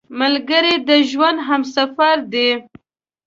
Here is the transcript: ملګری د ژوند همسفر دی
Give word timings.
ملګری 0.19 0.75
د 0.87 0.89
ژوند 1.09 1.37
همسفر 1.47 2.17
دی 2.33 2.49